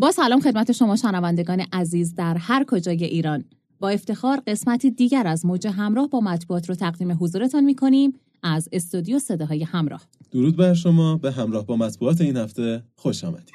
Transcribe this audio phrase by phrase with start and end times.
[0.00, 3.44] با سلام خدمت شما شنوندگان عزیز در هر کجای ایران.
[3.80, 8.68] با افتخار قسمتی دیگر از موج همراه با مطبوعات رو تقدیم حضورتان می کنیم از
[8.72, 10.02] استودیو صداهای همراه.
[10.30, 11.16] درود بر شما.
[11.16, 13.54] به همراه با مطبوعات این هفته خوش آمدید.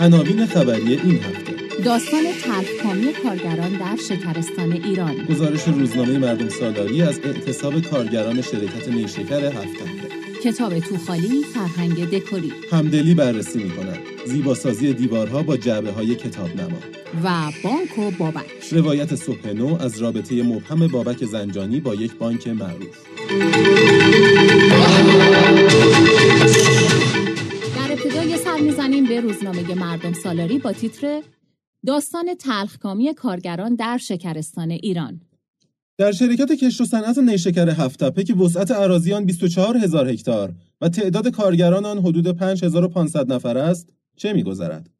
[0.00, 1.49] عناوین خبری این هفته.
[1.84, 5.14] داستان تلخکامی کارگران در شکرستان ایران.
[5.24, 9.84] گزارش روزنامه مردم سالاری از اعتصاب کارگران شرکت نیشکر هفته
[10.44, 12.52] کتاب توخالی فرهنگ دکوری.
[12.72, 16.78] همدلی بررسی می کند زیباسازی دیوارها با جعبه های کتاب نما
[17.24, 18.46] و بانک و بابک.
[18.72, 22.96] روایت صبح نو از رابطه مبهم بابک زنجانی با یک بانک معروف.
[27.76, 31.22] در ابتدای سر می‌زنیم به روزنامه مردم سالاری با تیتر
[31.86, 35.20] داستان تلخکامی کارگران در شکرستان ایران.
[35.98, 40.88] در شرکت کشت و صنعت نیشکر هفتپه که وسعت اراضی آن 24 هزار هکتار و
[40.88, 44.90] تعداد کارگران آن حدود 5500 نفر است چه میگذرد؟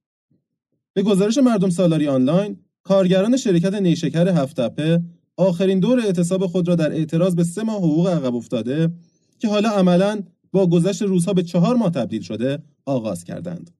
[0.94, 5.02] به گزارش مردم سالاری آنلاین کارگران شرکت نیشکر هفتپه
[5.36, 8.90] آخرین دور اعتصاب خود را در اعتراض به سه ماه حقوق عقب افتاده
[9.38, 13.70] که حالا عملا با گذشت روزها به چهار ماه تبدیل شده آغاز کردند.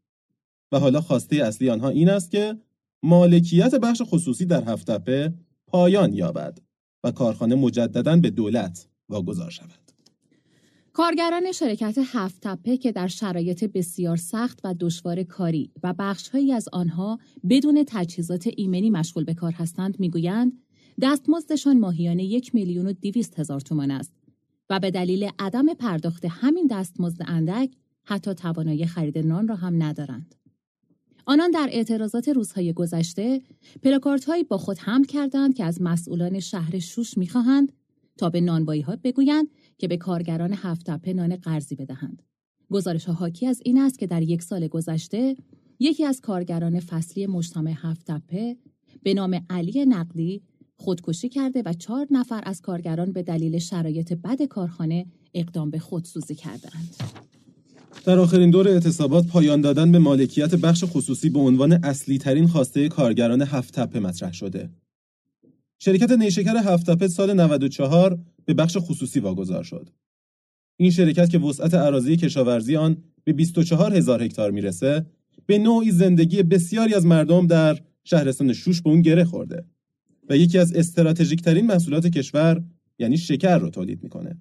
[0.73, 2.57] و حالا خواسته اصلی آنها این است که
[3.03, 5.35] مالکیت بخش خصوصی در هفتپه
[5.67, 6.59] پایان یابد
[7.05, 9.91] و کارخانه مجددا به دولت واگذار شود.
[10.93, 16.69] کارگران شرکت هفت تپه که در شرایط بسیار سخت و دشوار کاری و بخشهایی از
[16.73, 17.19] آنها
[17.51, 20.53] بدون تجهیزات ایمنی مشغول به کار هستند می‌گویند
[21.03, 24.13] دستمزدشان ماهیانه یک میلیون و دیویست هزار تومان است
[24.71, 27.71] و به دلیل عدم پرداخت همین دستمزد اندک
[28.05, 30.35] حتی توانایی خرید نان را هم ندارند.
[31.31, 33.43] آنان در اعتراضات روزهای گذشته
[33.83, 37.73] پلاکاردهایی با خود حمل کردند که از مسئولان شهر شوش می‌خواهند
[38.17, 42.23] تا به نانبایی ها بگویند که به کارگران هفتپه نان قرضی بدهند.
[42.71, 45.37] گزارش ها حاکی از این است که در یک سال گذشته
[45.79, 48.57] یکی از کارگران فصلی مجتمع هفتپه
[49.03, 50.43] به نام علی نقدی
[50.77, 56.35] خودکشی کرده و چهار نفر از کارگران به دلیل شرایط بد کارخانه اقدام به خودسوزی
[56.35, 56.97] کردند.
[58.05, 62.89] در آخرین دور اعتصابات پایان دادن به مالکیت بخش خصوصی به عنوان اصلی ترین خواسته
[62.89, 64.71] کارگران هفت تپه مطرح شده.
[65.79, 69.91] شرکت نیشکر هفت تپه سال 94 به بخش خصوصی واگذار شد.
[70.77, 75.07] این شرکت که وسعت اراضی کشاورزی آن به 24 هزار هکتار می‌رسه،
[75.47, 79.65] به نوعی زندگی بسیاری از مردم در شهرستان شوش به اون گره خورده
[80.29, 82.65] و یکی از استراتژیک ترین محصولات کشور
[82.99, 84.39] یعنی شکر رو تولید می‌کنه.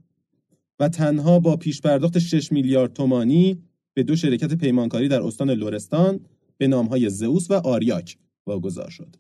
[0.80, 3.64] و تنها با پیش پرداخت 6 میلیارد تومانی
[3.94, 6.20] به دو شرکت پیمانکاری در استان لورستان
[6.58, 8.18] به نامهای زئوس و آریاک
[8.48, 9.16] واگذار شد.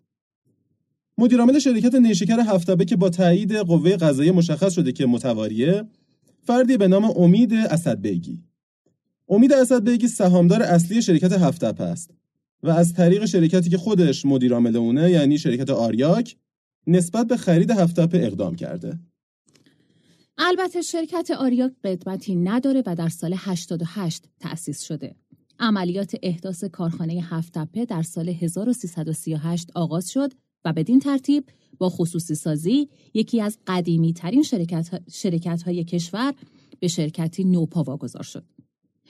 [1.18, 5.84] مدیرعامل شرکت نیشکر هفتبه که با تایید قوه قضایی مشخص شده که متواریه
[6.44, 8.44] فردی به نام امید اسدبیگی
[9.30, 12.12] امید اسدبیگی سهامدار اصلی شرکت هفتبه است
[12.64, 16.36] و از طریق شرکتی که خودش مدیرعامل اونه یعنی شرکت آریاک
[16.88, 19.00] نسبت به خرید هفتبه اقدام کرده
[20.42, 25.16] البته شرکت آریاک قدمتی نداره و در سال 88 تأسیس شده.
[25.60, 30.34] عملیات احداث کارخانه هفتپه در سال 1338 آغاز شد
[30.66, 31.44] و بدین ترتیب
[31.78, 36.34] با خصوصی سازی یکی از قدیمی ترین شرکت, شرکت های کشور
[36.80, 38.44] به شرکتی نوپا واگذار شد.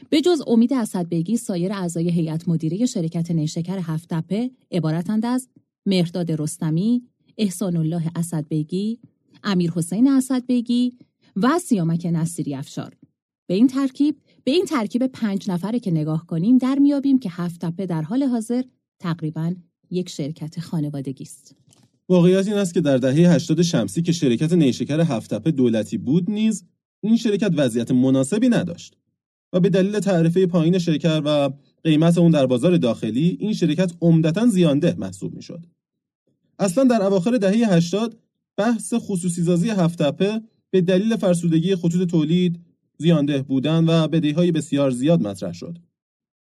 [0.09, 5.49] به جز امید اسدبگی سایر اعضای هیئت مدیره شرکت نیشکر هفتپه عبارتند از
[5.85, 7.03] مهرداد رستمی،
[7.37, 8.99] احسان الله اسدبگی،
[9.43, 10.97] امیر حسین اسدبگی
[11.43, 12.93] و سیامک نصیری افشار
[13.47, 17.61] به این ترکیب به این ترکیب پنج نفره که نگاه کنیم در میابیم که هفت
[17.65, 18.63] تپه در حال حاضر
[18.99, 19.55] تقریبا
[19.91, 21.55] یک شرکت خانوادگی است.
[22.09, 26.31] واقعیت این است که در دهه 80 شمسی که شرکت نیشکر هفت تپه دولتی بود
[26.31, 26.65] نیز
[27.03, 28.97] این شرکت وضعیت مناسبی نداشت
[29.53, 31.49] و به دلیل تعرفه پایین شرکت و
[31.83, 35.65] قیمت اون در بازار داخلی این شرکت عمدتا زیانده محسوب می‌شد.
[36.59, 38.19] اصلا در اواخر دهه 80
[38.57, 40.41] بحث خصوصی سازی هفت تپه
[40.71, 42.59] به دلیل فرسودگی خطوط تولید،
[42.97, 45.77] زیانده بودن و بدهی‌های بسیار زیاد مطرح شد.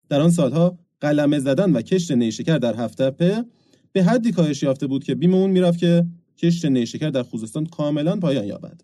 [0.09, 3.45] در آن سالها قلمه زدن و کشت نیشکر در هفته په
[3.91, 6.05] به حدی کاهش یافته بود که بیم اون می‌رفت که
[6.37, 8.81] کشت نیشکر در خوزستان کاملا پایان یابد.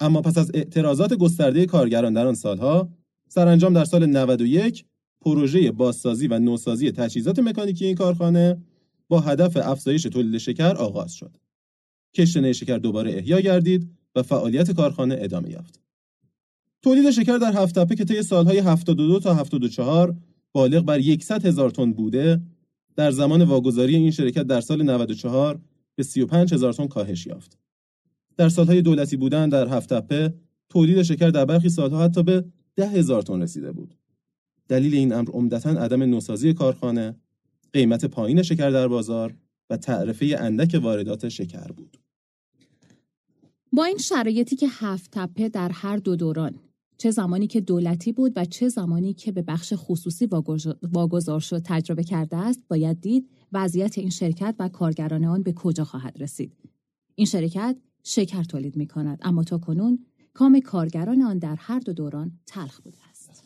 [0.00, 2.90] اما پس از اعتراضات گسترده کارگران در آن سالها
[3.28, 4.84] سرانجام در سال 91
[5.20, 8.62] پروژه بازسازی و نوسازی تجهیزات مکانیکی این کارخانه
[9.08, 11.36] با هدف افزایش تولید شکر آغاز شد.
[12.14, 15.80] کشت نیشکر دوباره احیا گردید و فعالیت کارخانه ادامه یافت.
[16.82, 20.16] تولید شکر در هفتپه که طی سالهای 72 تا 74
[20.52, 22.40] بالغ بر 100 هزار تن بوده
[22.96, 25.60] در زمان واگذاری این شرکت در سال 94
[25.94, 27.58] به 35 هزار تن کاهش یافت.
[28.36, 30.34] در سالهای دولتی بودن در هفتپه
[30.68, 32.44] تولید شکر در برخی سالها حتی به
[32.76, 33.94] ده هزار تن رسیده بود.
[34.68, 37.16] دلیل این امر عمدتا عدم نوسازی کارخانه،
[37.72, 39.34] قیمت پایین شکر در بازار
[39.70, 41.96] و تعرفه اندک واردات شکر بود.
[43.72, 46.54] با این شرایطی که هفت تپه در هر دو دوران
[46.98, 50.28] چه زمانی که دولتی بود و چه زمانی که به بخش خصوصی
[50.82, 55.84] واگذار شد تجربه کرده است باید دید وضعیت این شرکت و کارگران آن به کجا
[55.84, 56.52] خواهد رسید.
[57.14, 61.92] این شرکت شکر تولید می کند اما تا کنون کام کارگران آن در هر دو
[61.92, 63.42] دوران تلخ بوده است.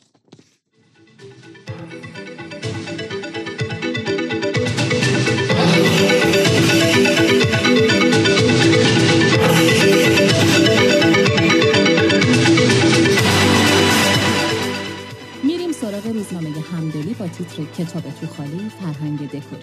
[17.78, 19.62] کتاب تو خالی فرهنگ دکوری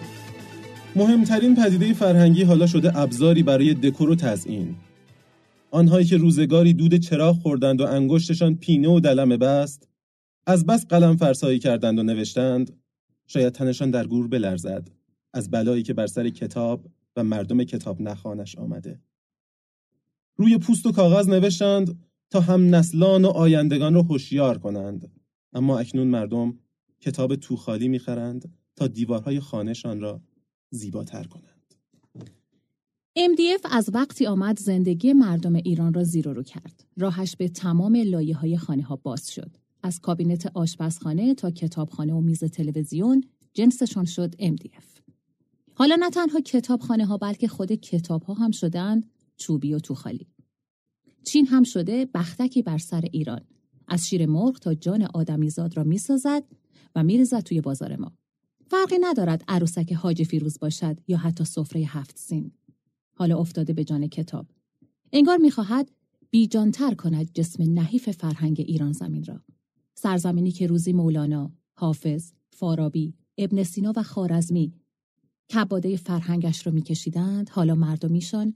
[0.96, 4.76] مهمترین پدیده فرهنگی حالا شده ابزاری برای دکور و تزئین.
[5.70, 9.88] آنهایی که روزگاری دود چراغ خوردند و انگشتشان پینه و دلمه بست
[10.46, 12.76] از بس قلم فرسایی کردند و نوشتند
[13.26, 14.88] شاید تنشان در گور بلرزد
[15.34, 19.00] از بلایی که بر سر کتاب و مردم کتاب نخانش آمده.
[20.36, 21.98] روی پوست و کاغذ نوشتند
[22.30, 25.10] تا هم نسلان و آیندگان را هوشیار کنند.
[25.52, 26.58] اما اکنون مردم
[27.00, 30.22] کتاب توخالی می‌خرند تا دیوارهای خانهشان را
[30.70, 31.74] زیباتر کنند.
[33.18, 36.84] MDF از وقتی آمد زندگی مردم ایران را زیر رو کرد.
[36.96, 39.56] راهش به تمام لایه های خانه ها باز شد.
[39.82, 43.24] از کابینت آشپزخانه تا کتابخانه و میز تلویزیون
[43.54, 45.00] جنسشان شد MDF.
[45.74, 50.26] حالا نه تنها کتابخانه ها بلکه خود کتاب ها هم شدند چوبی و توخالی.
[51.24, 53.40] چین هم شده بختکی بر سر ایران
[53.88, 56.44] از شیر مرغ تا جان آدمیزاد را می‌سازد
[57.32, 58.12] و توی بازار ما.
[58.66, 62.52] فرقی ندارد عروسک حاج فیروز باشد یا حتی سفره هفت سین.
[63.14, 64.46] حالا افتاده به جان کتاب.
[65.12, 65.90] انگار می‌خواهد
[66.30, 69.40] بیجانتر کند جسم نحیف فرهنگ ایران زمین را.
[69.94, 74.72] سرزمینی که روزی مولانا، حافظ، فارابی، ابن سینا و خارزمی
[75.52, 78.54] کباده فرهنگش را میکشیدند حالا مردمیشان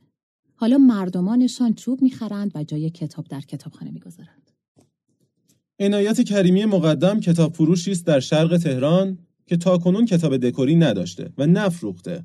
[0.54, 4.41] حالا مردمانشان چوب می‌خرند و جای کتاب در کتابخانه می‌گذارند
[5.80, 11.46] عنایت کریمی مقدم کتاب فروشی است در شرق تهران که تاکنون کتاب دکوری نداشته و
[11.46, 12.24] نفروخته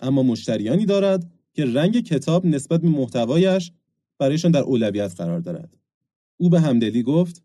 [0.00, 3.72] اما مشتریانی دارد که رنگ کتاب نسبت به محتوایش
[4.18, 5.76] برایشان در اولویت قرار دارد
[6.36, 7.42] او به همدلی گفت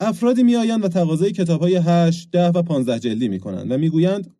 [0.00, 4.30] افرادی میآیند و تقاضای کتاب های 8, 10 و 15 جلدی می کنند و می‌گویند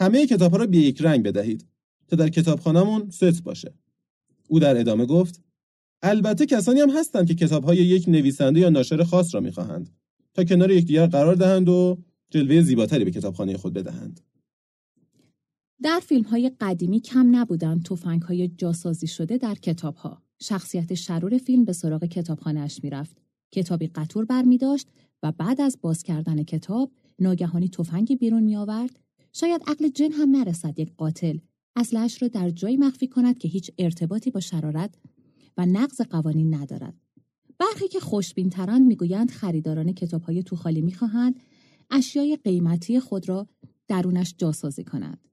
[0.00, 1.66] همه کتاب ها را به یک رنگ بدهید
[2.08, 3.74] تا در کتابخانهمون ست باشه.
[4.48, 5.42] او در ادامه گفت
[6.02, 9.90] البته کسانی هم هستند که کتابهای یک نویسنده یا ناشر خاص را می‌خواهند
[10.34, 11.98] تا کنار یکدیگر قرار دهند و
[12.30, 14.20] جلوه زیباتری به کتابخانه خود بدهند.
[15.82, 20.22] در فیلم های قدیمی کم نبودند توفنگ های جاسازی شده در کتاب ها.
[20.42, 23.16] شخصیت شرور فیلم به سراغ کتابخانه اش می‌رفت.
[23.52, 24.58] کتابی قطور بر می
[25.22, 29.00] و بعد از باز کردن کتاب ناگهانی تفنگی بیرون می آورد.
[29.32, 31.38] شاید عقل جن هم نرسد یک قاتل
[31.76, 34.94] اصلش را در جایی مخفی کند که هیچ ارتباطی با شرارت
[35.60, 36.94] و نقض قوانین ندارد.
[37.58, 41.40] برخی که خوشبین ترند می‌گویند خریداران کتاب های توخالی می‌خواهند
[41.90, 43.48] اشیای قیمتی خود را
[43.88, 45.28] درونش جاسازی کنند.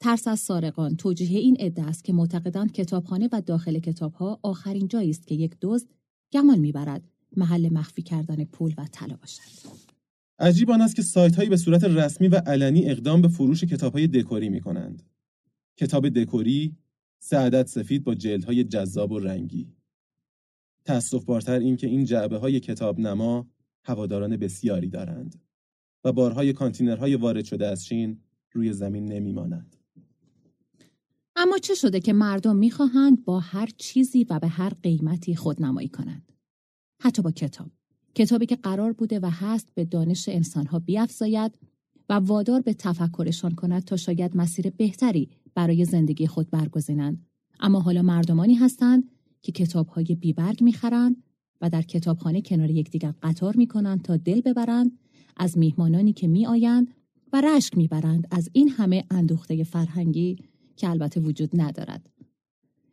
[0.00, 5.10] ترس از سارقان توجیه این عده است که معتقدند کتابخانه و داخل کتابها آخرین جایی
[5.10, 5.86] است که یک دزد
[6.32, 9.40] گمان می‌برد محل مخفی کردن پول و طلا باشد.
[10.38, 13.92] عجیب آن است که سایت هایی به صورت رسمی و علنی اقدام به فروش کتاب
[13.92, 15.02] های دکوری می کنند.
[15.76, 16.76] کتاب دکوری
[17.22, 19.72] سعادت سفید با جلدهای جذاب و رنگی.
[20.84, 23.48] تأصف بارتر این که این جعبه های کتاب نما
[23.84, 25.42] هواداران بسیاری دارند
[26.04, 28.20] و بارهای کانتینرهای وارد شده از چین
[28.52, 29.76] روی زمین نمیمانند.
[31.36, 36.32] اما چه شده که مردم می‌خواهند با هر چیزی و به هر قیمتی خودنمایی کنند؟
[37.02, 37.70] حتی با کتاب.
[38.14, 41.58] کتابی که قرار بوده و هست به دانش انسانها بیافزاید
[42.08, 47.26] و وادار به تفکرشان کند تا شاید مسیر بهتری برای زندگی خود برگزینند.
[47.60, 49.04] اما حالا مردمانی هستند
[49.42, 51.16] که کتابهای بیبرگ می‌خرند
[51.60, 54.98] و در کتابخانه کنار یکدیگر قطار می‌کنند تا دل ببرند
[55.36, 56.94] از میهمانانی که میآیند
[57.32, 60.36] و رشک می‌برند از این همه اندوخته فرهنگی
[60.76, 62.10] که البته وجود ندارد.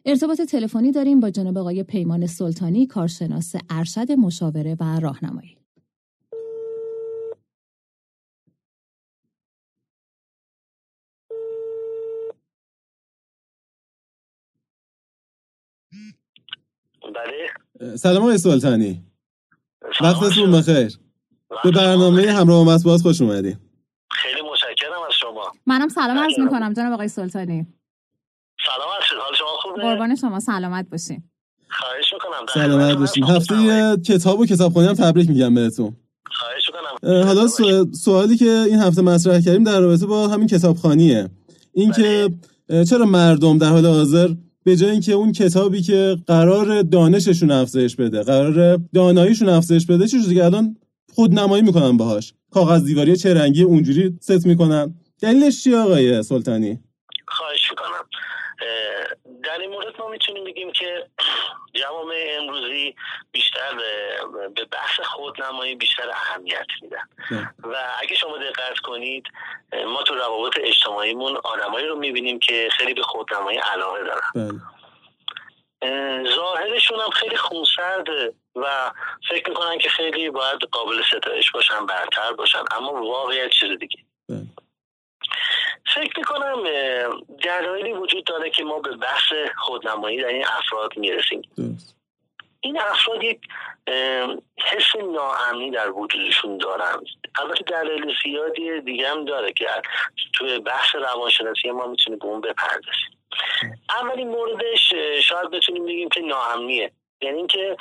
[0.05, 5.57] ارتباط تلفنی داریم با جناب آقای پیمان سلطانی کارشناس ارشد مشاوره و راهنمایی.
[17.17, 17.97] بله.
[17.97, 19.03] سلام آقای سلطانی
[20.01, 20.97] وقتتون بخیر.
[21.63, 23.57] به برنامه همراه مس باز خوش اومدین.
[24.11, 25.51] خیلی متشکرم از شما.
[25.65, 27.67] منم سلام عرض می‌کنم جناب آقای سلطانی.
[28.65, 31.23] سلام هستید حال شما خوبه؟ قربان شما سلامت باشین.
[31.69, 32.45] خواهش می‌کنم.
[32.53, 33.23] سلامت باشین.
[33.23, 33.55] هفته
[34.05, 35.95] کتاب و کتابخونی هم تبریک میگم بهتون.
[37.03, 37.47] حالا
[37.93, 41.29] سوالی که این هفته مطرح کردیم در رابطه با همین کتابخانیه.
[41.73, 42.29] اینکه
[42.69, 42.85] بله.
[42.85, 44.29] چرا مردم در حال حاضر
[44.67, 50.33] به جای اینکه اون کتابی که قرار دانششون افزایش بده قرار داناییشون افزایش بده چه
[50.33, 50.77] که الان
[51.13, 52.33] خودنمایی می‌کنن باهاش.
[52.51, 54.95] کاغذ دیواری چه رنگی اونجوری ست می‌کنن.
[55.21, 56.79] دلیلش چی آقای سلطانی؟
[57.27, 58.05] خواهش می‌کنم
[59.47, 61.09] در این مورد ما می‌تونیم بگیم که
[61.73, 62.95] جوامع امروزی
[63.31, 63.75] بیشتر
[64.55, 67.09] به بحث خودنمایی بیشتر اهمیت میدن.
[67.63, 69.23] و اگه شما دقت کنید
[69.85, 74.59] ما تو روابط اجتماعیمون آدمایی رو می‌بینیم که خیلی به خودنمایی علاقه دارن بله.
[76.35, 78.91] ظاهرشون هم خیلی خونسرده و
[79.29, 83.99] فکر می‌کنن که خیلی باید قابل ستایش باشن برتر باشن اما واقعیت چیز دیگه
[84.29, 84.66] بله.
[85.95, 86.63] فکر می‌کنم
[87.43, 91.41] دلایلی وجود داره که ما به بحث خودنمایی در این افراد می‌رسیم.
[92.61, 93.39] این افراد یک
[94.57, 97.03] حس ناامنی در وجودشون دارن.
[97.39, 99.67] البته دلایل زیادی دیگه هم داره که
[100.33, 103.17] توی بحث روانشناسی ما می‌تونیم به اون بپردازیم.
[103.89, 106.91] اولین موردش شاید بتونیم بگیم که ناامنیه
[107.21, 107.77] یعنی اینکه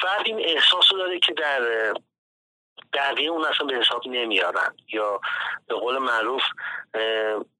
[0.00, 1.60] فرد این احساس داره که در
[2.92, 4.74] بقیه اون اصلا به حساب نمیارن.
[4.92, 5.20] یا
[5.66, 6.42] به قول معروف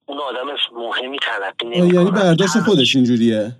[0.06, 3.52] اون آدم مهمی تلقی نمی‌کنه یعنی برداشت خودش اینجوریه؟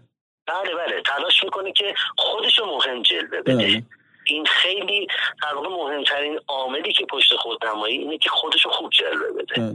[0.47, 1.03] بله بله.
[1.03, 3.55] تلاش می‌کنه که خودش مهم جلوه بده.
[3.55, 3.83] بله.
[4.27, 5.07] این خیلی
[5.43, 9.55] در واقع مهمترین عاملی که پشت خودنمایی اینه که خودش خوب جلوه بده.
[9.55, 9.75] بله.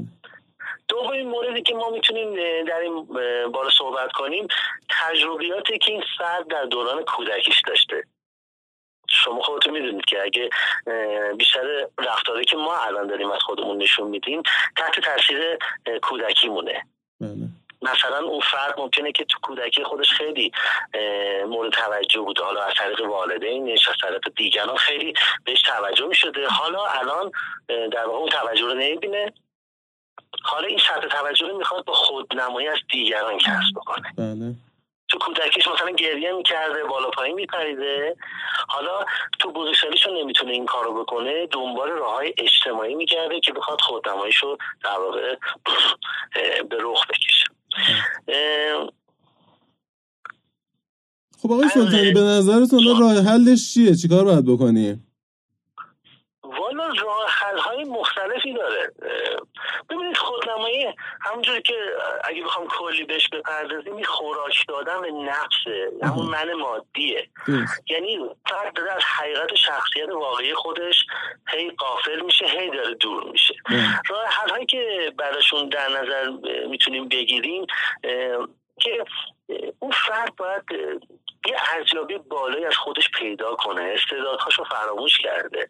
[0.87, 2.33] دومین موردی که ما می‌تونیم
[2.65, 3.05] در این
[3.51, 4.47] باره صحبت کنیم
[4.89, 8.03] تجربیاتی که این فرد در دوران کودکیش داشته.
[9.13, 10.49] شما خودتون می‌دونید که اگه
[11.37, 14.41] بیشتر رفتاری که ما الان داریم از خودمون نشون میدیم
[14.77, 15.57] تحت تاثیر
[16.01, 16.85] کودکی مونه
[17.21, 17.47] بله.
[17.81, 20.51] مثلا اون فرد ممکنه که تو کودکی خودش خیلی
[21.47, 22.43] مورد توجه بوده.
[22.43, 26.47] حالا از طریق والدینش از طریق دیگران خیلی بهش توجه می‌شده.
[26.47, 27.31] حالا الان
[27.67, 29.33] در واقع اون توجه رو نمی‌بینه.
[30.43, 34.13] حالا این سطح توجه رو می‌خواد با خودنمایی از دیگران کسب بکنه.
[34.17, 34.53] بله.
[35.13, 38.15] تو کودکیش مثلا گریه می‌کرده بالا پایین میپریده.
[38.67, 39.05] حالا
[39.39, 44.57] تو بزرگسالیشون نمی‌تونه این کارو بکنه دنبال راه های اجتماعی می‌کرده که بخواد خودنماییش رو
[44.83, 45.35] در واقع
[46.69, 47.45] به رخ بکشه.
[51.41, 55.12] خب آقای سلطانی به نظرتون راه حلش چیه؟ چیکار باید بکنیم
[56.59, 58.91] والا راه حل های مختلفی داره.
[59.89, 60.87] ببینید خودنمایی
[61.21, 61.75] همونجوری که
[62.23, 67.29] اگه بخوام کلی بهش بپردازیم این خوراک دادن به نفسه همون من مادیه.
[67.89, 68.19] یعنی
[68.49, 71.05] فرد داره از حقیقت شخصیت واقعی خودش
[71.49, 73.55] هی قافل میشه هی داره دور میشه.
[74.09, 76.29] راه حل هایی که براشون در نظر
[76.67, 77.65] می‌تونیم بگیریم
[78.81, 79.05] که
[79.79, 80.63] اون فرد باید
[81.47, 83.81] یه ارزیابی بالایی از خودش پیدا کنه.
[83.81, 85.69] استعدادهاشو فراموش کرده.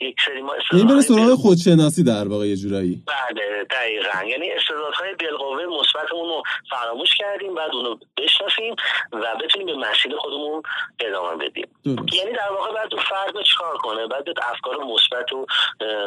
[0.00, 3.02] یک سری ما این بره سراغ خودشناسی در واقع یه جورایی.
[3.06, 4.24] بله دقیقا.
[4.24, 8.74] یعنی استعدادهای بالقوه مثبتمون رو فراموش کردیم بعد اونو بشناسیم
[9.12, 10.62] و بتونیم به مسیر خودمون
[11.00, 11.68] ادامه بدیم.
[11.84, 15.46] یعنی در واقع بعد فرد چیکار کنه؟ بعد افکار مثبت رو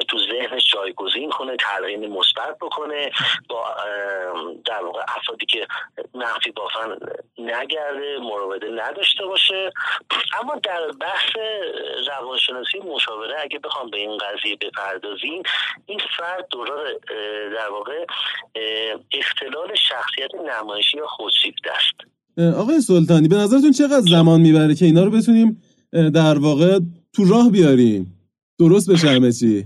[0.07, 3.11] تو ذهنش جایگزین کنه تلقین مثبت بکنه
[3.49, 3.65] با
[4.65, 5.67] در واقع افرادی که
[6.13, 6.97] نفی بافن
[7.37, 9.71] نگرده مراوده نداره داشته باشه.
[10.41, 11.31] اما در بحث
[12.07, 15.43] روانشناسی مشاوره اگه بخوام به این قضیه بپردازیم
[15.85, 16.85] این فرد دوران
[17.55, 18.05] در واقع
[19.13, 21.69] اختلال شخصیت نمایشی یا خودشیفته
[22.57, 26.79] آقای سلطانی به نظرتون چقدر زمان می‌بره که اینا رو بتونیم در واقع
[27.15, 28.19] تو راه بیاریم؟
[28.59, 29.65] درست بشه همه چی؟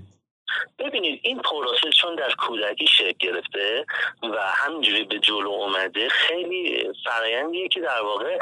[0.80, 3.86] ببینید این پروسه چون در کودکی شکل گرفته
[4.24, 8.40] و همینجوری به جلو اومده خیلی فرایندیه که در واقع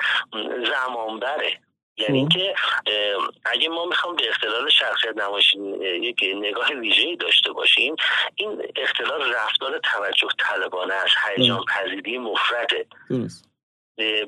[0.65, 1.59] زمان بره
[1.97, 2.13] یعنی خب.
[2.13, 2.55] اینکه
[3.45, 7.95] اگه ما می‌خوام به اختلال شخصیت نمایشی یک نگاه ویژه‌ای داشته باشیم
[8.35, 12.85] این اختلال رفتار توجه طلبانه است هیجان پذیری مفرده.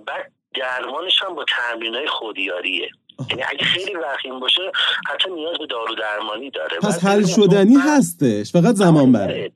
[0.05, 2.89] بعد درمانش هم با تمرین های خودیاریه.
[3.29, 4.71] یعنی اگه خیلی وخیم باشه
[5.07, 6.77] حتی نیاز به دارو درمانی داره.
[6.77, 8.51] پس حل شدنی هستش.
[8.51, 9.51] فقط زمان بره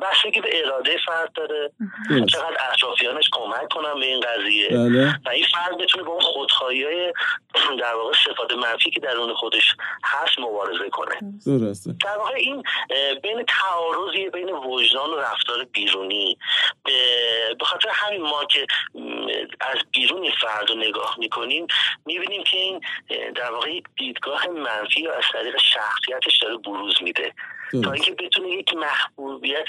[0.00, 1.70] بحثی به اراده فرد داره.
[2.26, 4.68] چقدر اطرافیانش کمک کنم به این قضیه.
[4.68, 5.20] بله.
[5.26, 7.12] و این فرد بتونه با اون خودخواهی های
[7.82, 11.14] در واقع صفات منفی که درون خودش هست مبارزه کنه.
[11.46, 11.94] درسته.
[12.04, 12.62] در واقع این
[13.22, 16.38] بین تعارضی بین وجدان و رفتار بیرونی
[17.58, 18.66] به خاطر همین ما که
[19.60, 21.66] از بیرون فرد رو نگاه می‌کنیم
[22.06, 22.80] می‌بینیم که این
[23.34, 27.32] در واقع دیدگاه منفی از طریق شخصیتش داره بروز میده.
[27.84, 29.66] تا اینکه بتونه یک محبوبیت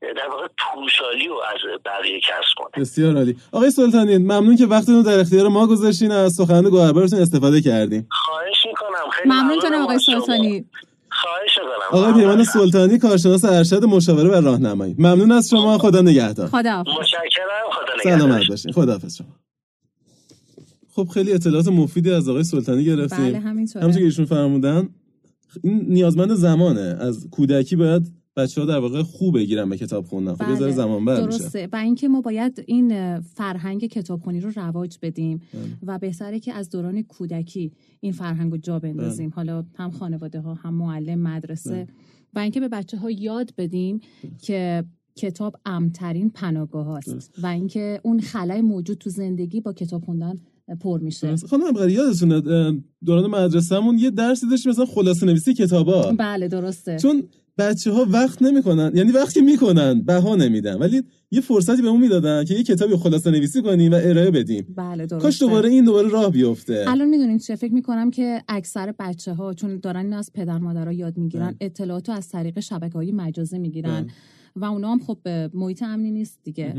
[0.00, 2.82] در واقع پوشالی رو از بقیه کسب کنه.
[2.82, 3.36] بسیار عالی.
[3.52, 8.08] آقای سلطانی ممنون که وقتتون رو در اختیار ما گذاشتین از سخنرانی گوهربارتون استفاده کردیم.
[8.10, 9.10] خواهش می‌کنم.
[9.12, 10.64] خیلی ممنون آقای سلطانی.
[11.10, 11.58] خواهش
[11.92, 14.94] آقای پیمان سلطانی کارشناس ارشد مشاوره و راهنمایی.
[14.98, 15.78] ممنون از شما.
[15.78, 16.48] خدا نگهدار.
[16.48, 17.22] خدا متشکرم.
[17.72, 18.28] خدا نگهدار.
[18.28, 18.72] سلامت باشین.
[18.72, 19.26] خداحافظ شما.
[20.94, 23.24] خب خیلی اطلاعات مفیدی از آقای سلطانی گرفتیم.
[23.24, 23.82] بله همینطوره.
[23.82, 24.88] همونطور که ایشون فرمودن
[25.64, 26.96] این نیازمند زمانه.
[27.00, 30.34] از کودکی باید بچه ها در واقع خوب بگیرن به کتاب خوندن.
[30.34, 30.72] خب بله.
[30.72, 31.68] زمان بر درسته.
[31.72, 35.62] و اینکه ما باید این فرهنگ کتابخونی رو رواج بدیم بله.
[35.82, 39.28] و بهتره که از دوران کودکی این فرهنگ رو جا بندازیم.
[39.28, 39.36] بله.
[39.36, 41.70] حالا هم خانواده ها هم معلم مدرسه.
[41.70, 41.86] بله.
[42.34, 44.00] و اینکه به بچه ها یاد بدیم
[44.42, 44.84] که
[45.16, 47.34] کتاب امترین پناهگاه هاست.
[47.42, 50.34] و اینکه اون خلای موجود تو زندگی با کتاب خوندن
[50.80, 51.36] پر میشه.
[51.36, 52.40] خانم یادتونه
[53.04, 56.12] دوران مدرسهمون یه درسی داشتیم مثلا خلاصه نویسی کتابا.
[56.18, 56.98] بله درسته.
[56.98, 57.22] چون
[57.58, 58.92] بچه ها وقت نمی‌کنن.
[58.94, 60.74] یعنی وقتی می‌کنن بها نمیدن.
[60.74, 64.66] ولی یه فرصتی بهمون می‌دادن که یه کتابی خلاصه نویسی کنیم و ارائه بدیم.
[64.76, 65.22] بله درسته.
[65.22, 66.84] کاش دوباره این دوباره راه بیفته.
[66.88, 70.92] الان می‌دونید چه فکر می‌کنم که اکثر بچه ها چون دارن این از پدر مادرها
[70.92, 71.56] یاد می‌گیرن بله.
[71.60, 74.02] اطلاعات از طریق شبکه های مجازی می‌گیرن.
[74.02, 74.12] بله.
[74.56, 75.18] و اونا هم خب
[75.54, 76.74] محیط امنی نیست دیگه.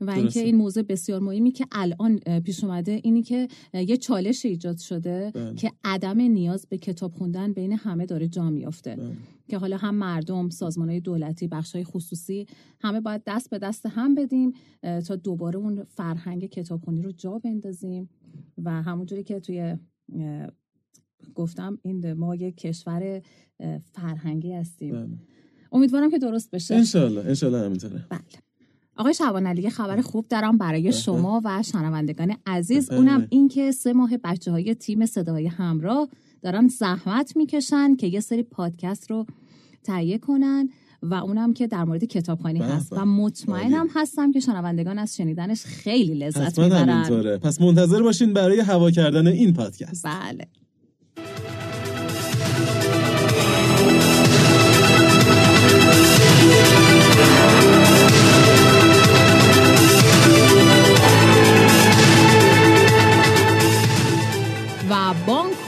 [0.00, 4.78] و اینکه این موضوع بسیار مهمی که الان پیش اومده اینی که یه چالش ایجاد
[4.78, 5.54] شده بله.
[5.54, 8.96] که عدم نیاز به کتاب خوندن بین همه داره جا میافته.
[8.96, 9.16] بله.
[9.48, 12.46] که حالا هم مردم سازمان های دولتی بخش های خصوصی
[12.80, 14.52] همه باید دست به دست هم بدیم
[15.06, 18.08] تا دوباره اون فرهنگ کتابخونی رو جا بندازیم.
[18.64, 19.76] و همونجوری که توی
[21.34, 23.22] گفتم این ما یک کشور
[23.92, 24.92] فرهنگی هستیم.
[24.92, 25.18] بله.
[25.72, 26.74] امیدوارم که درست بشه.
[26.74, 28.06] انشالله انشالله همینطوره.
[28.10, 28.20] بله.
[28.98, 32.90] آقای شبان علی خبر خوب دارم برای شما و شنوندگان عزیز.
[32.90, 36.08] اونم این که سه ماه بچه های تیم صدای همراه
[36.42, 39.26] دارن زحمت می‌کشن که یه سری پادکست رو
[39.84, 40.68] تهیه کنن
[41.02, 46.14] و اونم که در مورد کتابخانی هست و مطمئنم هستم که شنوندگان از شنیدنش خیلی
[46.14, 47.38] لذت می‌برن.
[47.38, 50.06] پس منتظر باشین برای هوا کردن این پادکست.
[50.06, 50.46] بله.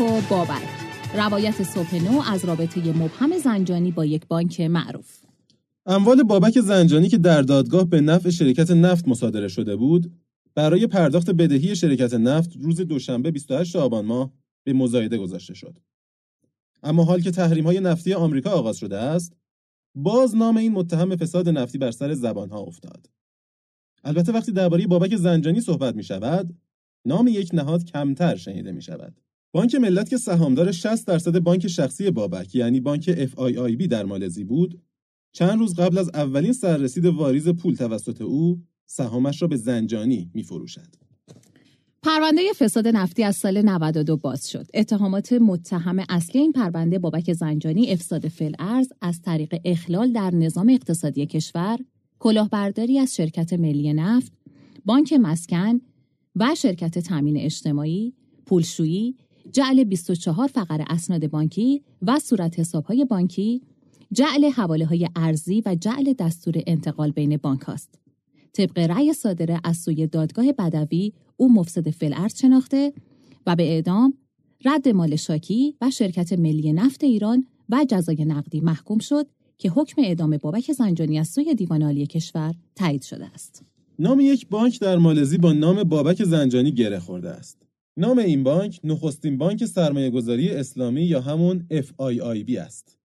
[0.00, 0.68] و بابک
[1.14, 5.18] روایت صبح نو از رابطه مبهم زنجانی با یک بانک معروف.
[5.86, 10.12] اموال بابک زنجانی که در دادگاه به نفع شرکت نفت مصادره شده بود
[10.54, 14.32] برای پرداخت بدهی شرکت نفت روز دوشنبه 28 آبان ماه
[14.64, 15.78] به مزایده گذاشته شد.
[16.82, 19.36] اما حال که تحریم های نفتی آمریکا آغاز شده است
[19.94, 23.10] باز نام این متهم فساد نفتی بر سر زبان ها افتاد.
[24.04, 26.56] البته وقتی درباره بابک زنجانی صحبت می شود
[27.04, 29.20] نام یک نهاد کمتر شنیده می شود.
[29.52, 34.82] بانک ملت که سهامدار 60 درصد بانک شخصی بابک یعنی بانک FIIB در مالزی بود
[35.32, 40.42] چند روز قبل از اولین سررسید واریز پول توسط او سهامش را به زنجانی می
[40.42, 40.88] فروشد.
[42.02, 44.66] پرونده فساد نفتی از سال 92 باز شد.
[44.74, 50.68] اتهامات متهم اصلی این پرونده بابک زنجانی افساد فل ارز از طریق اخلال در نظام
[50.68, 51.78] اقتصادی کشور،
[52.18, 54.32] کلاهبرداری از شرکت ملی نفت،
[54.84, 55.80] بانک مسکن،
[56.36, 58.14] و شرکت تامین اجتماعی،
[58.46, 59.16] پولشویی،
[59.52, 63.62] جعل 24 فقر اسناد بانکی و صورت حسابهای بانکی،
[64.12, 67.98] جعل حواله های ارزی و جعل دستور انتقال بین بانک هاست.
[68.52, 72.92] طبق رأی صادره از سوی دادگاه بدوی او مفسد فلعرز شناخته
[73.46, 74.14] و به اعدام
[74.64, 79.26] رد مال شاکی و شرکت ملی نفت ایران و جزای نقدی محکوم شد
[79.58, 83.64] که حکم اعدام بابک زنجانی از سوی دیوان عالی کشور تایید شده است.
[83.98, 87.69] نام یک بانک در مالزی با نام بابک زنجانی گره خورده است.
[88.00, 92.98] نام این بانک نخستین بانک سرمایه گذاری اسلامی یا همون FIIB است.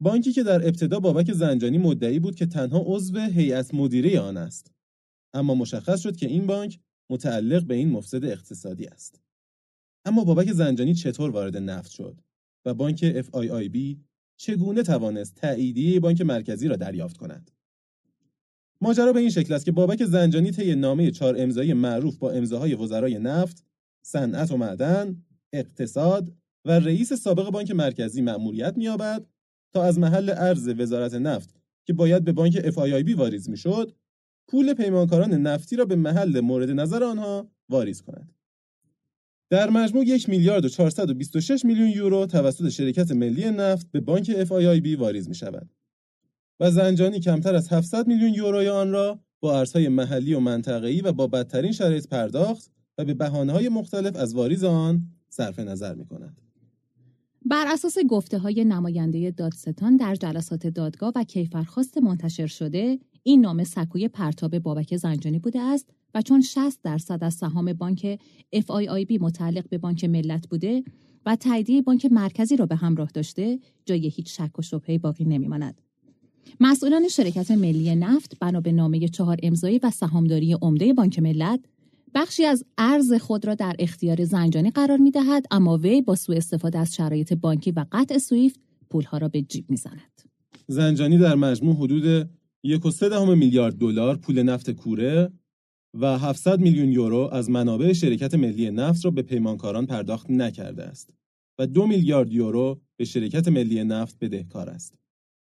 [0.00, 4.72] بانکی که در ابتدا بابک زنجانی مدعی بود که تنها عضو هیئت مدیره آن است.
[5.34, 6.78] اما مشخص شد که این بانک
[7.10, 9.20] متعلق به این مفسد اقتصادی است.
[10.04, 12.20] اما بابک زنجانی چطور وارد نفت شد
[12.64, 13.96] و بانک FIIB
[14.36, 17.50] چگونه توانست تاییدیه بانک مرکزی را دریافت کند؟
[18.80, 22.74] ماجرا به این شکل است که بابک زنجانی طی نامه چهار امضایی معروف با امضاهای
[22.74, 23.67] وزرای نفت،
[24.10, 26.32] صنعت و معدن، اقتصاد
[26.64, 29.26] و رئیس سابق بانک مرکزی مأموریت می‌یابد
[29.72, 31.54] تا از محل ارز وزارت نفت
[31.86, 33.94] که باید به بانک FIIB واریز می‌شد،
[34.48, 38.34] پول پیمانکاران نفتی را به محل مورد نظر آنها واریز کند.
[39.50, 44.98] در مجموع یک میلیارد و 426 میلیون یورو توسط شرکت ملی نفت به بانک FIIB
[44.98, 45.70] واریز می شود.
[46.60, 51.12] و زنجانی کمتر از 700 میلیون یوروی آن را با ارزهای محلی و منطقه‌ای و
[51.12, 56.40] با بدترین شرایط پرداخت و به بهانه‌های مختلف از واریز آن صرف نظر می‌کند.
[57.44, 63.64] بر اساس گفته های نماینده دادستان در جلسات دادگاه و کیفرخواست منتشر شده این نامه
[63.64, 68.20] سکوی پرتاب بابک زنجانی بوده است و چون 60 درصد از سهام بانک
[68.56, 70.82] FIIB متعلق به بانک ملت بوده
[71.26, 75.80] و تاییدیه بانک مرکزی را به همراه داشته جای هیچ شک و شبهه باقی نمیماند.
[76.60, 81.60] مسئولان شرکت ملی نفت بنا به نامه چهار امضایی و سهامداری عمده بانک ملت
[82.14, 86.36] بخشی از ارز خود را در اختیار زنجانی قرار می دهد اما وی با سوء
[86.36, 90.22] استفاده از شرایط بانکی و قطع سویفت پولها را به جیب می زند.
[90.66, 92.30] زنجانی در مجموع حدود
[92.62, 95.32] یک و میلیارد دلار پول نفت کوره
[95.94, 101.10] و 700 میلیون یورو از منابع شرکت ملی نفت را به پیمانکاران پرداخت نکرده است
[101.58, 104.94] و دو میلیارد یورو به شرکت ملی نفت بدهکار است.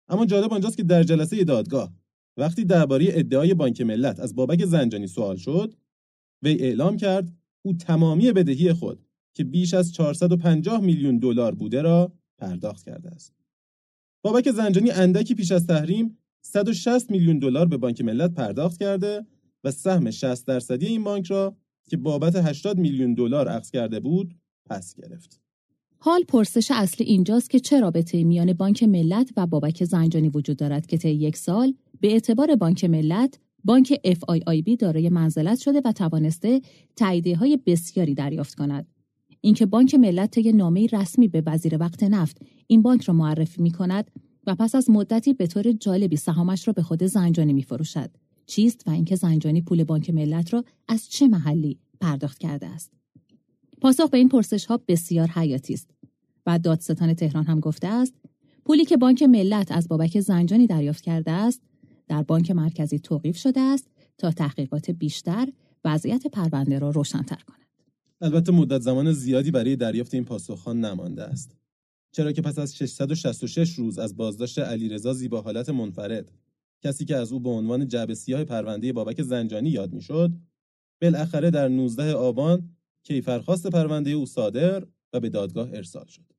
[0.09, 1.93] اما جالب آنجاست که در جلسه دادگاه
[2.37, 5.75] وقتی درباره ادعای بانک ملت از بابک زنجانی سوال شد
[6.43, 12.13] وی اعلام کرد او تمامی بدهی خود که بیش از 450 میلیون دلار بوده را
[12.39, 13.35] پرداخت کرده است.
[14.23, 19.27] بابک زنجانی اندکی پیش از تحریم 160 میلیون دلار به بانک ملت پرداخت کرده
[19.65, 21.57] و سهم 60 درصدی این بانک را
[21.89, 24.35] که بابت 80 میلیون دلار عقد کرده بود
[24.67, 25.41] پس گرفت.
[25.99, 30.87] حال پرسش اصلی اینجاست که چه رابطه میان بانک ملت و بابک زنجانی وجود دارد
[30.87, 36.61] که طی یک سال به اعتبار بانک ملت بانک FIIB دارای منزلت شده و توانسته
[36.97, 38.87] تاییدیه های بسیاری دریافت کند.
[39.41, 43.71] اینکه بانک ملت طی نامه رسمی به وزیر وقت نفت این بانک را معرفی می
[43.71, 44.11] کند
[44.47, 48.11] و پس از مدتی به طور جالبی سهامش را به خود زنجانی می فروشد.
[48.47, 52.93] چیست و اینکه زنجانی پول بانک ملت را از چه محلی پرداخت کرده است.
[53.81, 55.91] پاسخ به این پرسش ها بسیار حیاتی است
[56.47, 58.15] و دادستان تهران هم گفته است
[58.65, 61.63] پولی که بانک ملت از بابک زنجانی دریافت کرده است
[62.11, 65.49] در بانک مرکزی توقیف شده است تا تحقیقات بیشتر
[65.85, 67.67] وضعیت پرونده را روشنتر کند.
[68.21, 71.57] البته مدت زمان زیادی برای دریافت این پاسخها نمانده است.
[72.13, 76.33] چرا که پس از 666 روز از بازداشت علیرضا زیبا حالت منفرد
[76.83, 80.33] کسی که از او به عنوان جعبه سیاه پرونده بابک زنجانی یاد می‌شد
[81.03, 86.33] بالاخره در 19 آبان کیفرخواست پرونده او صادر و به دادگاه ارسال شد.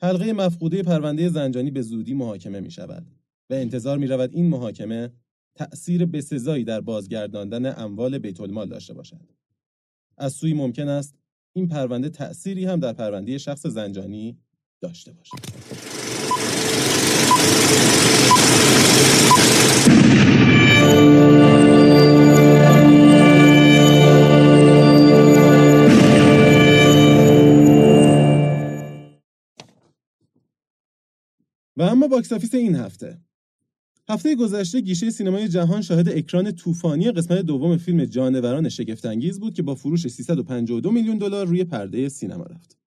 [0.00, 5.12] حلقه مفقوده پرونده زنجانی به زودی محاکمه می شود و انتظار می رود این محاکمه
[5.54, 9.20] تأثیر بسزایی در بازگرداندن اموال بیت المال داشته باشد.
[10.18, 11.14] از سوی ممکن است
[11.52, 14.38] این پرونده تأثیری هم در پرونده شخص زنجانی
[14.80, 15.38] داشته باشد.
[31.76, 33.20] و اما box office این هفته
[34.08, 39.62] هفته گذشته گیشه سینمای جهان شاهد اکران طوفانی قسمت دوم فیلم جانوران شگفتانگیز بود که
[39.62, 42.78] با فروش 352 میلیون دلار روی پرده سینما رفت.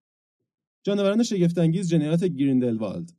[0.84, 3.14] جانوران شگفتانگیز جنایات گریندلوالد.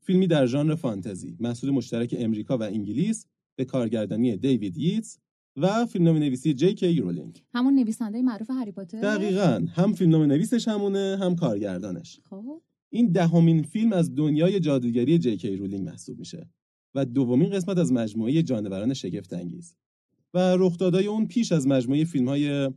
[0.00, 5.18] فیلمی در ژانر فانتزی محصول مشترک امریکا و انگلیس به کارگردانی دیوید ییتس
[5.56, 7.42] و فیلمنامه نویسی جی کی رولینگ.
[7.54, 9.66] همون نویسنده معروف هری پاتر؟ دقیقا.
[9.74, 12.20] هم فیلمنامه نویسش همونه هم کارگردانش.
[12.30, 12.62] خب.
[12.90, 16.48] این دهمین فیلم از دنیای جادوگری جی کی رولینگ محسوب میشه.
[16.94, 19.74] و دومین قسمت از مجموعه جانوران شگفت انگیز
[20.34, 22.70] و رخدادای اون پیش از مجموعه فیلم های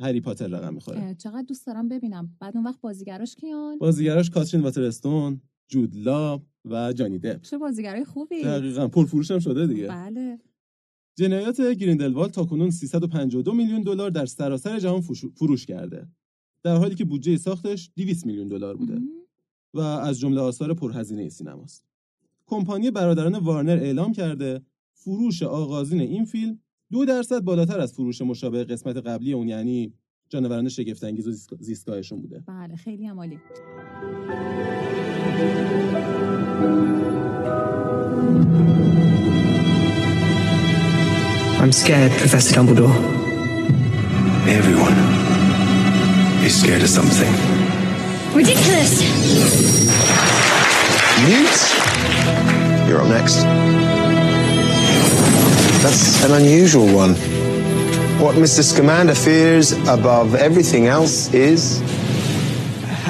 [0.00, 1.14] هری پاتر رقم می‌خوره.
[1.14, 2.36] چقدر دوست دارم ببینم.
[2.40, 7.42] بعد اون وقت بازیگراش کیان؟ بازیگراش کاترین واترستون جودلا و جانی دپ.
[7.42, 8.42] چه بازیگرای خوبی.
[8.42, 9.86] دقیقاً پرفروش هم شده دیگه.
[9.86, 10.38] بله.
[11.18, 15.00] جنایات گریندلوال تاکنون 352 میلیون دلار در سراسر جهان
[15.34, 16.08] فروش کرده.
[16.62, 19.00] در حالی که بودجه ساختش 200 میلیون دلار بوده.
[19.74, 21.84] و از جمله آثار پرهزینه سینماست.
[22.46, 24.62] کمپانی برادران وارنر اعلام کرده
[24.94, 26.58] فروش آغازین این فیلم
[26.92, 29.92] دو درصد بالاتر از فروش مشابه قسمت قبلی اون یعنی
[30.28, 32.44] جانوران شگفتانگیز و زیستگاهشون بوده.
[32.46, 33.38] بله خیلی عمالی.
[41.62, 42.96] I'm scared, Professor Dumbledore.
[44.58, 44.96] Everyone
[46.46, 47.32] is scared of something.
[48.36, 48.92] Ridiculous!
[51.26, 51.95] Newt?
[52.96, 53.42] You're up next.
[55.82, 57.12] That's an unusual one.
[58.24, 58.62] What Mr.
[58.62, 61.60] Scamander fears above everything else is...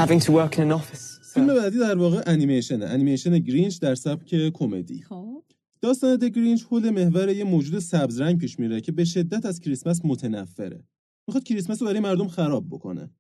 [0.01, 1.21] Having to work in an office.
[1.35, 5.43] فیلم بعدی در واقع انیمیشنه انیمیشن گرینچ در سبک کمدی خب
[5.81, 9.61] داستان د گرینچ حول محور یه موجود سبز رنگ پیش میره که به شدت از
[9.61, 10.85] کریسمس متنفره
[11.29, 13.11] می‌خواد کریسمس رو برای مردم خراب بکنه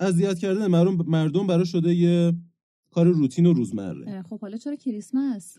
[0.00, 2.32] اذیت کردن مردم مردم برای شده یه
[2.90, 5.58] کار روتین و روزمره خب حالا چرا کریسمس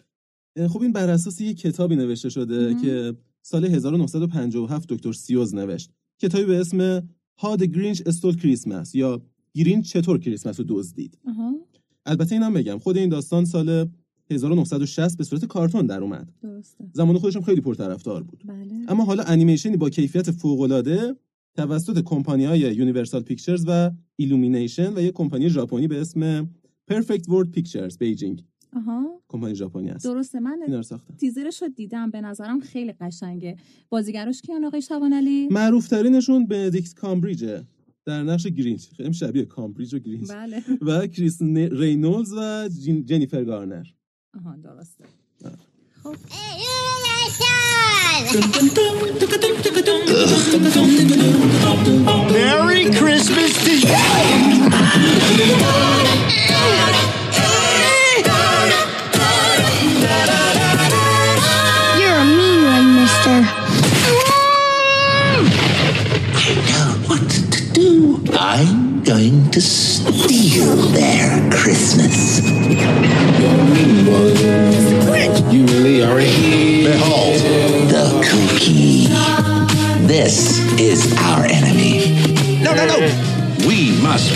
[0.57, 5.91] خب این بر اساس یه کتابی نوشته شده که سال 1957 دکتر سیوز نوشت.
[6.19, 6.99] کتابی به اسم
[7.39, 9.21] How the Grinch Stole Christmas یا
[9.53, 11.17] گرینچ چطور کریسمس رو دزدید.
[12.05, 13.89] البته اینم بگم خود این داستان سال
[14.31, 16.31] 1960 به صورت کارتون در اومد.
[16.41, 16.85] درسته.
[16.93, 18.43] زمان خودشم خیلی پرطرفدار بود.
[18.45, 18.85] بله.
[18.87, 21.15] اما حالا انیمیشنی با کیفیت فوق‌العاده
[21.55, 26.49] توسط کمپانی های Universal Pictures و Illumination و یک کمپانی ژاپنی به اسم
[26.87, 28.43] Perfect World Pictures Beijing.
[28.75, 29.21] آها.
[29.27, 30.85] کمپانی ژاپنی است درسته من
[31.17, 33.57] تیزرش رو دیدم به نظرم خیلی قشنگه.
[33.89, 37.63] بازیگراش کیان آقای شبان علی معروف ترینشون بندیکت کامبربچه.
[38.05, 38.87] در نقش گرینچ.
[38.97, 40.31] خیلی شبیه کامبربچ و گرینچ.
[40.31, 40.63] بله.
[40.81, 42.69] و کریس رینولز و
[43.05, 43.85] جنیفر گارنر.
[44.37, 45.03] آها درسته.
[46.03, 46.15] خب.
[52.33, 53.93] Merry Christmas to you!
[68.35, 72.41] I'm going to steal their Christmas.
[75.53, 77.39] You really are a Behold,
[77.93, 79.07] the cookie.
[80.07, 81.93] This is our enemy.
[82.63, 82.97] No, no, no.
[83.67, 84.33] We must.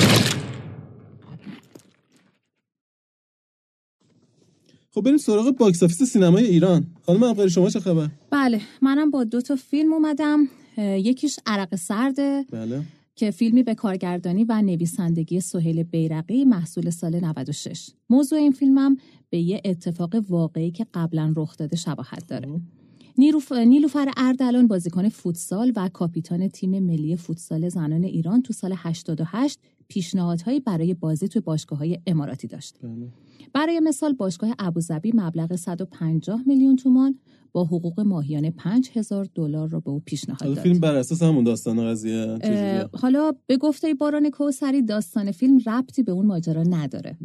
[4.92, 9.24] خب بریم سراغ box office سینمای ایران خانم ابقاری شما چه خبر بله منم با
[9.24, 12.82] دو تا فیلم اومدم یکیش عرق سرده بله
[13.18, 18.98] که فیلمی به کارگردانی و نویسندگی سهیل بیرقی محصول سال 96 موضوع این فیلمم
[19.30, 22.62] به یه اتفاق واقعی که قبلا رخ داده شباهت داره
[23.18, 23.52] نیلوف...
[23.52, 30.60] نیلوفر اردلان بازیکن فوتسال و کاپیتان تیم ملی فوتسال زنان ایران تو سال 88 پیشنهادهایی
[30.60, 32.76] برای بازی توی باشگاه های اماراتی داشت.
[32.84, 33.08] بله.
[33.54, 37.20] برای مثال باشگاه ابوظبی مبلغ 150 میلیون تومان
[37.52, 40.60] با حقوق ماهیانه 5000 دلار رو به او پیشنهاد داد.
[40.60, 42.38] فیلم بر اساس همون داستان قضیه
[42.94, 47.18] حالا به گفته باران کوسری داستان فیلم ربطی به اون ماجرا نداره.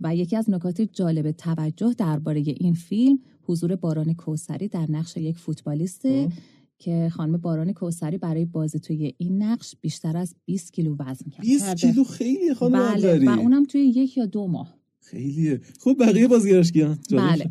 [0.00, 5.38] و یکی از نکات جالب توجه درباره این فیلم حضور باران کوسری در نقش یک
[5.38, 6.32] فوتبالیسته خب.
[6.78, 11.40] که خانم باران کوسری برای بازی توی این نقش بیشتر از 20 کیلو وزن کرد.
[11.40, 14.79] 20 کیلو خیلی خانم بله و اونم توی یک یا دو ماه.
[15.10, 15.60] خیلیه.
[15.80, 17.50] خب بقیه بازیگراش کیان بله.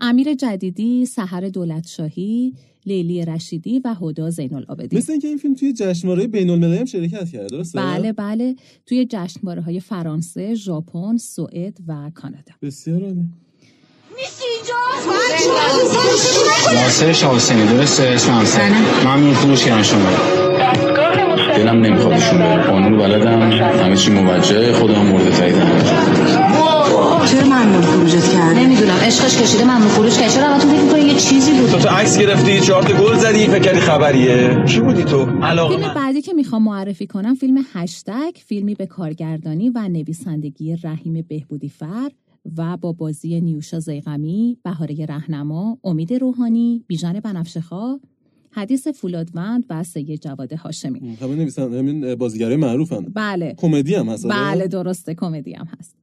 [0.00, 2.54] امیر جدیدی، سحر دولتشاهی،
[2.86, 6.84] لیلی رشیدی و هدا زین العابدین مثل اینکه این فیلم توی جشنواره بین المللی هم
[6.84, 8.56] شرکت کرده درسته؟ بله بله.
[8.86, 12.52] توی جشنواره های فرانسه، ژاپن، سوئد و کانادا.
[12.62, 13.24] بسیار عالی.
[16.74, 17.32] ناصر شاه
[17.72, 18.32] درسته؟ اسم
[19.04, 20.10] ممنون فروش کردن شما.
[21.56, 22.62] دلم نمیخوادشون بره.
[22.62, 23.50] قانون بلدم.
[23.52, 26.07] همه چی موجه خودم مورد تاییدم
[27.30, 31.14] چرا ممنون خروجت کرد نمی‌دونم عشقش کشیده ممنون خروج کرد چرا همتون فکر می‌کنی یه
[31.14, 35.04] چیزی بود تو تو عکس گرفتی چهار تا گل زدی فکر کردی خبریه چی بودی
[35.04, 40.76] تو علاقه فیلم بعدی که می‌خوام معرفی کنم فیلم هشتگ فیلمی به کارگردانی و نویسندگی
[40.84, 42.10] رحیم بهبودی فر
[42.56, 48.00] و با بازی نیوشا زیغمی، بهاره رهنما، امید روحانی، بیژن بنفشه‌خواه،
[48.50, 51.16] حدیث فولادوند و سید جواد هاشمی.
[51.20, 53.06] همین نویسنده همین بازیگرای معروفن.
[53.14, 53.54] بله.
[53.56, 54.26] کمدی هم هست.
[54.26, 55.94] بله درسته کمدی هم هست.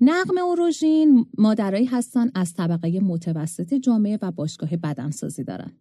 [0.00, 5.72] نقم اوروژین مادرایی هستن از طبقه متوسط جامعه و باشگاه بدنسازی دارن.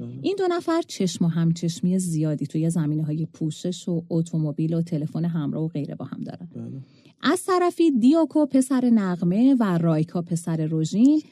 [0.00, 0.18] بله.
[0.22, 5.24] این دو نفر چشم و همچشمی زیادی توی زمینه های پوشش و اتومبیل و تلفن
[5.24, 6.48] همراه و غیره با هم دارن.
[6.54, 6.82] بله.
[7.22, 11.22] از طرفی دیوکو پسر نقمه و رایکا پسر روژین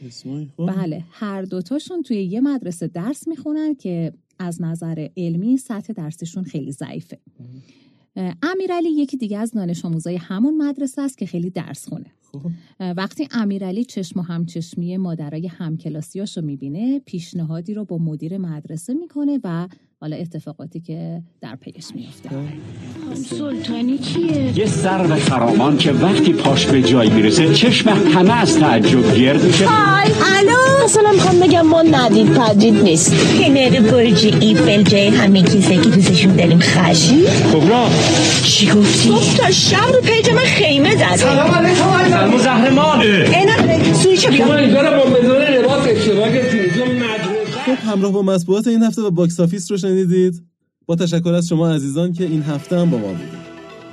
[0.58, 6.72] بله هر دوتاشون توی یه مدرسه درس می‌خونن که از نظر علمی سطح درسشون خیلی
[6.72, 7.18] ضعیفه
[8.42, 12.06] امیرعلی یکی دیگه از دانش آموزای همون مدرسه است که خیلی درس خونه.
[12.96, 19.40] وقتی امیرعلی چشم و همچشمی مادرای همکلاسیاش رو می‌بینه پیشنهادی رو با مدیر مدرسه می‌کنه
[19.44, 19.68] و
[20.00, 22.30] حالا اتفاقاتی که در پیش میفته
[23.14, 29.14] سلطانی چیه؟ یه سر خرامان که وقتی پاش به جای می‌رسه چشم همه از تعجب
[29.14, 29.66] گرد میشه.
[29.66, 30.84] های الو!
[30.84, 33.12] مثلا می‌خوام بگم ما ندید تدید نیست.
[33.38, 37.88] کنار برج ایفل جای همه کیسه که دوستشون داریم خشی کبرا
[38.44, 41.16] چی گفتی؟ گفت تا شب رو پیج من خیمه زده.
[41.16, 41.81] سلام علیکم.
[42.22, 46.72] سلام زهرمان اینا سوی چه بیام شما اینجا رو با مزون لباس اشتباه گرفتید
[47.66, 50.42] خب همراه با مسبوعات این هفته و باکس آفیس رو شنیدید.
[50.86, 53.42] با تشکر از شما عزیزان که این هفته هم با ما بودید.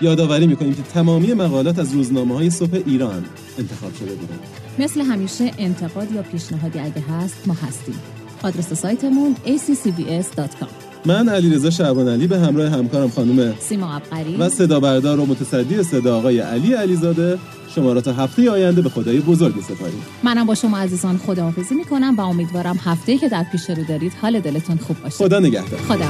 [0.02, 3.26] یادآوری می‌کنیم که تمامی مقالات از روزنامه های صبح ایران
[3.60, 4.40] انتخاب شده بودند.
[4.80, 7.96] مثل همیشه انتقاد یا پیشنهادی اگه هست ما هستیم.
[8.44, 14.36] آدرس سایتمون accbs.com من علیرضا شعبان علی به همراه همکارم خانم سیما ابقری.
[14.36, 17.38] و صدا بردار و متصدی صدا آقای علی علیزاده.
[17.76, 22.16] شما را تا هفته آینده به خدای بزرگ سپاریم منم با شما عزیزان خداحافظی می‌کنم
[22.18, 25.16] و امیدوارم هفته که در پیش رو دارید حال دلتون خوب باشه.
[25.16, 25.80] خدا نگهدار.
[25.80, 26.06] خدا